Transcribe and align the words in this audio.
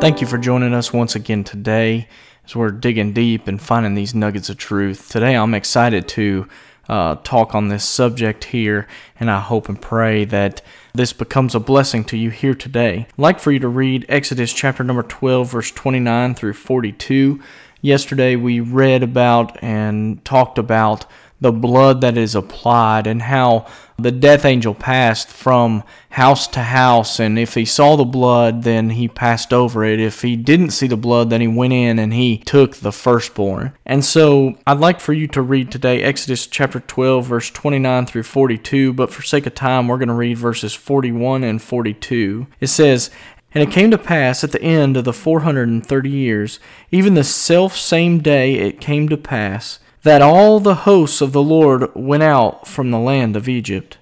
Thank 0.00 0.20
you 0.20 0.28
for 0.28 0.38
joining 0.38 0.74
us 0.74 0.92
once 0.92 1.16
again 1.16 1.42
today 1.42 2.06
as 2.44 2.54
we're 2.54 2.70
digging 2.70 3.12
deep 3.12 3.48
and 3.48 3.60
finding 3.60 3.94
these 3.94 4.14
nuggets 4.14 4.48
of 4.48 4.56
truth. 4.56 5.08
Today, 5.08 5.34
I'm 5.34 5.54
excited 5.54 6.06
to 6.10 6.46
uh, 6.88 7.16
talk 7.24 7.52
on 7.52 7.66
this 7.66 7.84
subject 7.84 8.44
here, 8.44 8.86
and 9.18 9.28
I 9.28 9.40
hope 9.40 9.68
and 9.68 9.82
pray 9.82 10.24
that 10.26 10.62
this 10.94 11.12
becomes 11.12 11.56
a 11.56 11.60
blessing 11.60 12.04
to 12.04 12.16
you 12.16 12.30
here 12.30 12.54
today. 12.54 13.08
I'd 13.10 13.18
like 13.18 13.40
for 13.40 13.50
you 13.50 13.58
to 13.58 13.66
read 13.66 14.06
Exodus 14.08 14.52
chapter 14.52 14.84
number 14.84 15.02
12, 15.02 15.50
verse 15.50 15.72
29 15.72 16.36
through 16.36 16.54
42. 16.54 17.42
Yesterday, 17.80 18.36
we 18.36 18.60
read 18.60 19.02
about 19.02 19.60
and 19.60 20.24
talked 20.24 20.58
about 20.58 21.06
the 21.40 21.52
blood 21.52 22.00
that 22.00 22.18
is 22.18 22.34
applied 22.34 23.06
and 23.06 23.22
how 23.22 23.66
the 23.98 24.10
death 24.10 24.44
angel 24.44 24.74
passed 24.74 25.28
from 25.28 25.82
house 26.10 26.46
to 26.48 26.60
house. 26.60 27.18
And 27.20 27.38
if 27.38 27.54
he 27.54 27.64
saw 27.64 27.96
the 27.96 28.04
blood 28.04 28.62
then 28.62 28.90
he 28.90 29.08
passed 29.08 29.52
over 29.52 29.84
it. 29.84 30.00
If 30.00 30.22
he 30.22 30.36
didn't 30.36 30.70
see 30.70 30.86
the 30.86 30.96
blood 30.96 31.30
then 31.30 31.40
he 31.40 31.48
went 31.48 31.72
in 31.72 31.98
and 31.98 32.12
he 32.12 32.38
took 32.38 32.76
the 32.76 32.92
firstborn. 32.92 33.72
And 33.86 34.04
so 34.04 34.56
i'd 34.66 34.78
like 34.78 35.00
for 35.00 35.12
you 35.12 35.26
to 35.28 35.42
read 35.42 35.70
today 35.70 36.02
exodus 36.02 36.46
chapter 36.46 36.80
12 36.80 37.26
verse 37.26 37.50
29 37.50 38.06
through 38.06 38.22
42 38.22 38.92
but 38.92 39.10
for 39.10 39.22
sake 39.22 39.46
of 39.46 39.54
time 39.54 39.88
we're 39.88 39.98
going 39.98 40.08
to 40.08 40.14
read 40.14 40.38
verses 40.38 40.74
41 40.74 41.44
and 41.44 41.62
42 41.62 42.46
it 42.60 42.66
says 42.68 43.10
and 43.54 43.62
it 43.62 43.72
came 43.72 43.90
to 43.90 43.98
pass 43.98 44.44
at 44.44 44.52
the 44.52 44.62
end 44.62 44.96
of 44.96 45.04
the 45.04 45.12
four 45.12 45.40
hundred 45.40 45.68
and 45.68 45.84
thirty 45.84 46.10
years, 46.10 46.60
even 46.90 47.14
the 47.14 47.24
self 47.24 47.76
same 47.76 48.18
day 48.18 48.54
it 48.54 48.80
came 48.80 49.08
to 49.08 49.16
pass, 49.16 49.80
that 50.02 50.22
all 50.22 50.60
the 50.60 50.74
hosts 50.74 51.20
of 51.20 51.32
the 51.32 51.42
Lord 51.42 51.94
went 51.94 52.22
out 52.22 52.66
from 52.66 52.90
the 52.90 52.98
land 52.98 53.36
of 53.36 53.48
Egypt. 53.48 53.98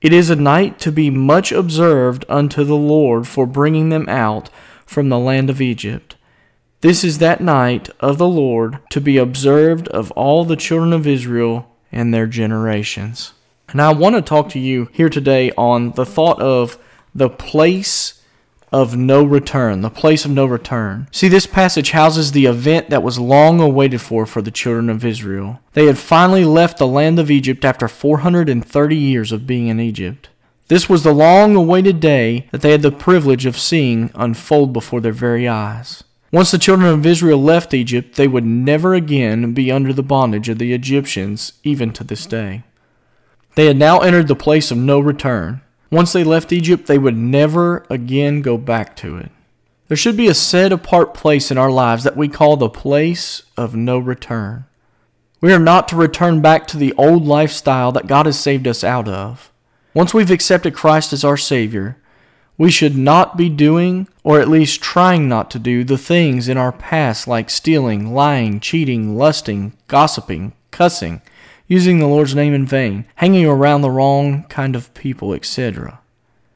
It 0.00 0.12
is 0.12 0.30
a 0.30 0.36
night 0.36 0.78
to 0.80 0.92
be 0.92 1.10
much 1.10 1.50
observed 1.50 2.24
unto 2.28 2.64
the 2.64 2.76
Lord 2.76 3.26
for 3.26 3.46
bringing 3.46 3.88
them 3.88 4.08
out 4.08 4.50
from 4.86 5.08
the 5.08 5.18
land 5.18 5.50
of 5.50 5.60
Egypt. 5.60 6.16
This 6.80 7.02
is 7.02 7.18
that 7.18 7.40
night 7.40 7.90
of 7.98 8.18
the 8.18 8.28
Lord 8.28 8.78
to 8.90 9.00
be 9.00 9.16
observed 9.16 9.88
of 9.88 10.12
all 10.12 10.44
the 10.44 10.56
children 10.56 10.92
of 10.92 11.06
Israel 11.06 11.68
and 11.90 12.14
their 12.14 12.26
generations. 12.26 13.32
And 13.68 13.82
I 13.82 13.92
want 13.92 14.14
to 14.14 14.22
talk 14.22 14.48
to 14.50 14.58
you 14.58 14.88
here 14.92 15.08
today 15.08 15.50
on 15.58 15.92
the 15.92 16.06
thought 16.06 16.40
of 16.40 16.78
the 17.14 17.28
place 17.28 18.17
of 18.72 18.96
no 18.96 19.24
return, 19.24 19.80
the 19.80 19.90
place 19.90 20.24
of 20.24 20.30
no 20.30 20.46
return. 20.46 21.08
See, 21.10 21.28
this 21.28 21.46
passage 21.46 21.92
houses 21.92 22.32
the 22.32 22.46
event 22.46 22.90
that 22.90 23.02
was 23.02 23.18
long 23.18 23.60
awaited 23.60 24.00
for 24.00 24.26
for 24.26 24.42
the 24.42 24.50
children 24.50 24.90
of 24.90 25.04
Israel. 25.04 25.60
They 25.72 25.86
had 25.86 25.98
finally 25.98 26.44
left 26.44 26.78
the 26.78 26.86
land 26.86 27.18
of 27.18 27.30
Egypt 27.30 27.64
after 27.64 27.88
430 27.88 28.96
years 28.96 29.32
of 29.32 29.46
being 29.46 29.68
in 29.68 29.80
Egypt. 29.80 30.28
This 30.68 30.88
was 30.88 31.02
the 31.02 31.14
long 31.14 31.56
awaited 31.56 31.98
day 31.98 32.46
that 32.50 32.60
they 32.60 32.72
had 32.72 32.82
the 32.82 32.92
privilege 32.92 33.46
of 33.46 33.58
seeing 33.58 34.10
unfold 34.14 34.72
before 34.72 35.00
their 35.00 35.12
very 35.12 35.48
eyes. 35.48 36.04
Once 36.30 36.50
the 36.50 36.58
children 36.58 36.92
of 36.92 37.06
Israel 37.06 37.42
left 37.42 37.72
Egypt, 37.72 38.16
they 38.16 38.28
would 38.28 38.44
never 38.44 38.92
again 38.92 39.54
be 39.54 39.72
under 39.72 39.94
the 39.94 40.02
bondage 40.02 40.50
of 40.50 40.58
the 40.58 40.74
Egyptians, 40.74 41.54
even 41.64 41.90
to 41.90 42.04
this 42.04 42.26
day. 42.26 42.64
They 43.54 43.64
had 43.64 43.78
now 43.78 44.00
entered 44.00 44.28
the 44.28 44.36
place 44.36 44.70
of 44.70 44.76
no 44.76 45.00
return. 45.00 45.62
Once 45.90 46.12
they 46.12 46.24
left 46.24 46.52
Egypt, 46.52 46.86
they 46.86 46.98
would 46.98 47.16
never 47.16 47.86
again 47.88 48.42
go 48.42 48.58
back 48.58 48.94
to 48.96 49.16
it. 49.16 49.30
There 49.88 49.96
should 49.96 50.16
be 50.16 50.28
a 50.28 50.34
set 50.34 50.70
apart 50.70 51.14
place 51.14 51.50
in 51.50 51.56
our 51.56 51.70
lives 51.70 52.04
that 52.04 52.16
we 52.16 52.28
call 52.28 52.56
the 52.56 52.68
place 52.68 53.42
of 53.56 53.74
no 53.74 53.98
return. 53.98 54.66
We 55.40 55.52
are 55.52 55.58
not 55.58 55.88
to 55.88 55.96
return 55.96 56.42
back 56.42 56.66
to 56.68 56.76
the 56.76 56.92
old 56.94 57.24
lifestyle 57.24 57.90
that 57.92 58.06
God 58.06 58.26
has 58.26 58.38
saved 58.38 58.68
us 58.68 58.84
out 58.84 59.08
of. 59.08 59.50
Once 59.94 60.12
we've 60.12 60.30
accepted 60.30 60.74
Christ 60.74 61.12
as 61.12 61.24
our 61.24 61.36
Savior, 61.38 61.96
we 62.58 62.70
should 62.70 62.96
not 62.96 63.36
be 63.36 63.48
doing, 63.48 64.08
or 64.24 64.40
at 64.40 64.48
least 64.48 64.82
trying 64.82 65.28
not 65.28 65.50
to 65.52 65.58
do, 65.58 65.84
the 65.84 65.96
things 65.96 66.48
in 66.48 66.58
our 66.58 66.72
past 66.72 67.28
like 67.28 67.48
stealing, 67.48 68.12
lying, 68.12 68.58
cheating, 68.60 69.16
lusting, 69.16 69.72
gossiping, 69.86 70.52
cussing, 70.70 71.22
using 71.68 71.98
the 71.98 72.06
Lord's 72.08 72.34
name 72.34 72.54
in 72.54 72.66
vain, 72.66 73.04
hanging 73.16 73.46
around 73.46 73.82
the 73.82 73.90
wrong 73.90 74.44
kind 74.44 74.74
of 74.74 74.92
people, 74.94 75.32
etc. 75.34 76.00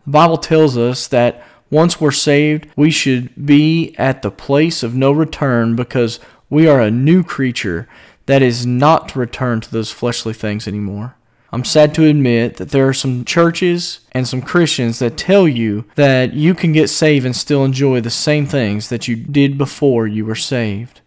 The 0.05 0.11
Bible 0.11 0.39
tells 0.39 0.77
us 0.77 1.07
that 1.09 1.45
once 1.71 2.01
we're 2.01 2.11
saved, 2.11 2.67
we 2.77 2.91
should 2.91 3.47
be 3.47 3.95
at 3.97 4.23
the 4.23 4.31
place 4.31 4.83
of 4.83 4.95
no 4.95 5.13
return 5.13 5.77
because 5.77 6.19
we 6.51 6.67
are 6.67 6.81
a 6.81 6.91
new 6.91 7.23
creature 7.23 7.89
that 8.27 8.43
is 8.43 8.67
not 8.67 9.11
to 9.11 9.19
return 9.19 9.61
to 9.61 9.71
those 9.71 9.91
fleshly 9.91 10.35
things 10.35 10.67
anymore. 10.67 11.15
I'm 11.55 11.65
sad 11.65 11.95
to 11.95 12.07
admit 12.07 12.57
that 12.57 12.71
there 12.71 12.89
are 12.89 12.95
some 12.95 13.27
churches 13.27 14.01
and 14.13 14.27
some 14.27 14.41
Christians 14.41 14.99
that 15.01 15.19
tell 15.19 15.47
you 15.47 15.85
that 15.97 16.33
you 16.33 16.55
can 16.55 16.73
get 16.73 16.89
saved 16.89 17.27
and 17.27 17.37
still 17.37 17.65
enjoy 17.65 18.01
the 18.01 18.11
same 18.11 18.47
things 18.47 18.89
that 18.89 19.07
you 19.07 19.17
did 19.17 19.59
before 19.59 20.07
you 20.07 20.25
were 20.25 20.35
saved. 20.35 21.03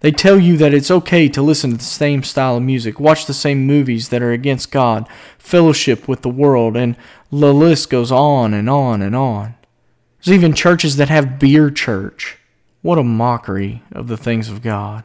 They 0.00 0.10
tell 0.10 0.38
you 0.38 0.56
that 0.56 0.72
it's 0.72 0.90
okay 0.90 1.28
to 1.28 1.42
listen 1.42 1.72
to 1.72 1.76
the 1.76 1.84
same 1.84 2.22
style 2.22 2.56
of 2.56 2.62
music, 2.62 2.98
watch 2.98 3.26
the 3.26 3.34
same 3.34 3.66
movies 3.66 4.08
that 4.08 4.22
are 4.22 4.32
against 4.32 4.70
God, 4.70 5.06
fellowship 5.38 6.08
with 6.08 6.22
the 6.22 6.30
world, 6.30 6.76
and 6.76 6.96
the 7.30 7.52
list 7.52 7.90
goes 7.90 8.10
on 8.10 8.54
and 8.54 8.68
on 8.68 9.02
and 9.02 9.14
on. 9.14 9.54
There's 10.22 10.34
even 10.34 10.54
churches 10.54 10.96
that 10.96 11.10
have 11.10 11.38
beer 11.38 11.70
church. 11.70 12.38
What 12.82 12.98
a 12.98 13.02
mockery 13.02 13.82
of 13.92 14.08
the 14.08 14.16
things 14.16 14.48
of 14.48 14.62
God. 14.62 15.04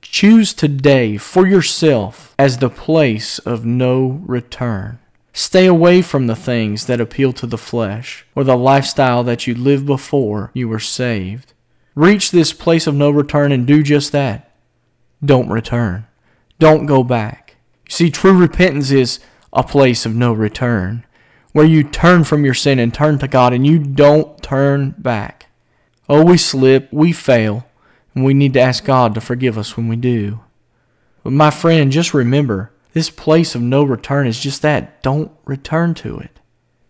Choose 0.00 0.54
today 0.54 1.16
for 1.16 1.46
yourself 1.46 2.34
as 2.38 2.58
the 2.58 2.70
place 2.70 3.40
of 3.40 3.64
no 3.64 4.22
return. 4.26 4.98
Stay 5.32 5.66
away 5.66 6.02
from 6.02 6.26
the 6.26 6.36
things 6.36 6.86
that 6.86 7.00
appeal 7.00 7.32
to 7.32 7.46
the 7.46 7.58
flesh 7.58 8.26
or 8.34 8.44
the 8.44 8.56
lifestyle 8.56 9.22
that 9.24 9.46
you 9.46 9.54
lived 9.54 9.86
before 9.86 10.50
you 10.54 10.68
were 10.68 10.80
saved. 10.80 11.52
Reach 12.00 12.30
this 12.30 12.54
place 12.54 12.86
of 12.86 12.94
no 12.94 13.10
return 13.10 13.52
and 13.52 13.66
do 13.66 13.82
just 13.82 14.10
that. 14.12 14.56
Don't 15.22 15.50
return. 15.50 16.06
Don't 16.58 16.86
go 16.86 17.04
back. 17.04 17.56
You 17.84 17.90
see, 17.90 18.10
true 18.10 18.32
repentance 18.32 18.90
is 18.90 19.20
a 19.52 19.62
place 19.62 20.06
of 20.06 20.14
no 20.14 20.32
return, 20.32 21.04
where 21.52 21.66
you 21.66 21.84
turn 21.84 22.24
from 22.24 22.42
your 22.42 22.54
sin 22.54 22.78
and 22.78 22.94
turn 22.94 23.18
to 23.18 23.28
God 23.28 23.52
and 23.52 23.66
you 23.66 23.78
don't 23.78 24.42
turn 24.42 24.94
back. 24.96 25.48
Oh, 26.08 26.24
we 26.24 26.38
slip, 26.38 26.90
we 26.90 27.12
fail, 27.12 27.66
and 28.14 28.24
we 28.24 28.32
need 28.32 28.54
to 28.54 28.60
ask 28.60 28.82
God 28.82 29.14
to 29.14 29.20
forgive 29.20 29.58
us 29.58 29.76
when 29.76 29.86
we 29.86 29.96
do. 29.96 30.40
But 31.22 31.34
my 31.34 31.50
friend, 31.50 31.92
just 31.92 32.14
remember, 32.14 32.72
this 32.94 33.10
place 33.10 33.54
of 33.54 33.60
no 33.60 33.82
return 33.82 34.26
is 34.26 34.40
just 34.40 34.62
that. 34.62 35.02
Don't 35.02 35.32
return 35.44 35.92
to 35.96 36.18
it. 36.18 36.40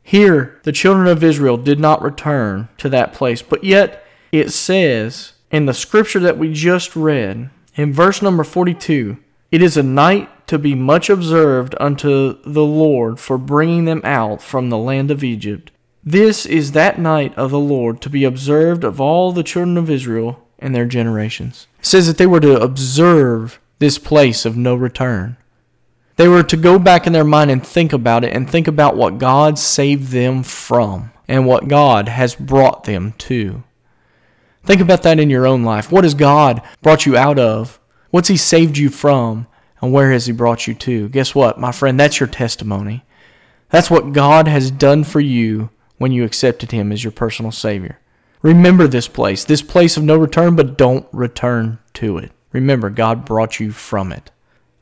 Here, 0.05 0.61
the 0.63 0.71
children 0.71 1.09
of 1.09 1.25
Israel 1.25 1.57
did 1.57 1.81
not 1.81 2.01
return 2.01 2.69
to 2.79 2.89
that 2.91 3.13
place, 3.13 3.43
but 3.43 3.65
yet 3.65 4.07
it 4.33 4.53
says 4.53 5.33
in 5.51 5.67
the 5.67 5.75
scripture 5.75 6.21
that 6.21 6.39
we 6.39 6.53
just 6.53 6.95
read, 6.95 7.51
in 7.75 7.93
verse 7.93 8.23
number 8.23 8.45
42, 8.45 9.19
it 9.51 9.63
is 9.63 9.77
a 9.77 9.83
night 9.83 10.47
to 10.47 10.59
be 10.59 10.75
much 10.75 11.11
observed 11.11 11.75
unto 11.81 12.41
the 12.45 12.65
Lord 12.65 13.19
for 13.19 13.39
bringing 13.39 13.85
them 13.85 14.01
out 14.05 14.43
from 14.43 14.71
the 14.71 14.79
land 14.79 15.11
of 15.11 15.25
Egypt. 15.25 15.71
This 16.03 16.47
is 16.47 16.73
that 16.73 16.99
night 16.99 17.37
of 17.37 17.51
the 17.51 17.59
Lord 17.59 18.01
to 18.03 18.11
be 18.11 18.25
observed 18.25 18.85
of 18.85 19.01
all 19.01 19.33
the 19.33 19.43
children 19.43 19.77
of 19.77 19.91
Israel 19.91 20.47
and 20.59 20.75
their 20.75 20.87
generations. 20.87 21.67
It 21.79 21.87
says 21.87 22.07
that 22.07 22.19
they 22.19 22.27
were 22.27 22.41
to 22.41 22.61
observe 22.61 23.61
this 23.81 23.99
place 23.99 24.45
of 24.45 24.57
no 24.57 24.75
return. 24.75 25.37
They 26.17 26.29
were 26.29 26.43
to 26.43 26.57
go 26.57 26.79
back 26.79 27.07
in 27.07 27.13
their 27.13 27.25
mind 27.25 27.51
and 27.51 27.67
think 27.67 27.93
about 27.93 28.25
it 28.25 28.35
and 28.35 28.49
think 28.49 28.69
about 28.69 28.97
what 28.97 29.19
God 29.19 29.59
saved 29.59 30.09
them 30.09 30.43
from 30.43 31.13
and 31.27 31.47
what 31.47 31.69
God 31.69 32.09
has 32.09 32.35
brought 32.35 32.85
them 32.85 33.15
to. 33.19 33.63
Think 34.71 34.83
about 34.83 35.03
that 35.03 35.19
in 35.19 35.31
your 35.31 35.49
own 35.49 35.65
life. 35.65 35.91
What 35.91 36.05
has 36.05 36.15
God 36.15 36.63
brought 36.81 37.05
you 37.05 37.17
out 37.17 37.41
of? 37.41 37.81
What's 38.11 38.29
He 38.29 38.37
saved 38.37 38.79
you 38.79 38.89
from? 38.89 39.49
And 39.83 39.93
where 39.93 40.13
has 40.13 40.27
He 40.27 40.33
brought 40.33 40.69
you 40.69 40.75
to? 40.75 41.09
Guess 41.09 41.35
what, 41.35 41.59
my 41.59 41.73
friend? 41.73 41.99
That's 41.99 42.21
your 42.21 42.29
testimony. 42.29 43.05
That's 43.71 43.91
what 43.91 44.13
God 44.13 44.47
has 44.47 44.71
done 44.71 45.03
for 45.03 45.19
you 45.19 45.71
when 45.99 46.13
you 46.13 46.23
accepted 46.23 46.71
Him 46.71 46.93
as 46.93 47.03
your 47.03 47.11
personal 47.11 47.51
Savior. 47.51 47.99
Remember 48.43 48.87
this 48.87 49.09
place, 49.09 49.43
this 49.43 49.61
place 49.61 49.97
of 49.97 50.05
no 50.05 50.17
return, 50.17 50.55
but 50.55 50.79
don't 50.79 51.05
return 51.11 51.81
to 51.95 52.19
it. 52.19 52.31
Remember, 52.53 52.91
God 52.91 53.25
brought 53.25 53.59
you 53.59 53.73
from 53.73 54.13
it. 54.13 54.31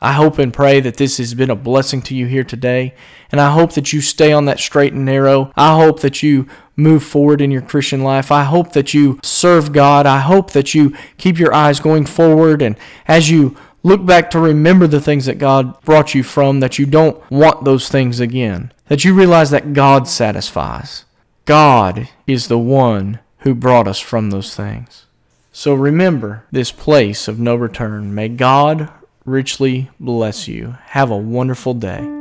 I 0.01 0.13
hope 0.13 0.39
and 0.39 0.55
pray 0.55 0.81
that 0.81 0.97
this 0.97 1.19
has 1.19 1.35
been 1.35 1.51
a 1.51 1.57
blessing 1.57 2.03
to 2.03 2.15
you 2.15 2.27
here 2.27 2.45
today, 2.45 2.95
and 3.33 3.41
I 3.41 3.51
hope 3.51 3.73
that 3.73 3.93
you 3.93 4.01
stay 4.01 4.33
on 4.33 4.45
that 4.45 4.61
straight 4.61 4.93
and 4.93 5.05
narrow. 5.05 5.53
I 5.57 5.77
hope 5.77 6.01
that 6.01 6.23
you 6.23 6.47
move 6.77 7.03
forward 7.03 7.41
in 7.41 7.51
your 7.51 7.63
Christian 7.63 8.05
life. 8.05 8.31
I 8.31 8.45
hope 8.45 8.73
that 8.73 8.95
you 8.95 9.19
serve 9.23 9.73
God. 9.73 10.07
I 10.07 10.21
hope 10.21 10.53
that 10.53 10.73
you 10.73 10.95
keep 11.17 11.39
your 11.39 11.53
eyes 11.53 11.81
going 11.81 12.07
forward, 12.07 12.63
and 12.63 12.77
as 13.07 13.29
you 13.31 13.57
look 13.83 14.07
back 14.07 14.31
to 14.31 14.39
remember 14.39 14.87
the 14.87 15.01
things 15.01 15.27
that 15.27 15.39
God 15.39 15.81
brought 15.83 16.15
you 16.15 16.23
from, 16.23 16.61
that 16.61 16.79
you 16.79 16.87
don't 16.87 17.19
want 17.31 17.65
those 17.65 17.89
things 17.89 18.21
again, 18.21 18.73
that 18.87 19.05
you 19.05 19.15
realize 19.15 19.51
that 19.51 19.73
God 19.73 20.07
satisfies. 20.07 21.05
God 21.45 22.09
is 22.27 22.49
the 22.49 22.59
one 22.59 23.19
who 23.39 23.55
brought 23.55 23.89
us 23.89 23.99
from 23.99 24.31
those 24.31 24.55
things. 24.55 25.07
So 25.53 25.75
remember 25.75 26.45
this 26.53 26.71
place 26.71 27.27
of 27.27 27.41
no 27.41 27.57
return. 27.57 28.15
May 28.15 28.29
God 28.29 28.93
richly 29.29 29.91
bless 30.01 30.49
you. 30.49 30.77
Have 30.87 31.11
a 31.11 31.17
wonderful 31.17 31.75
day. 31.75 32.18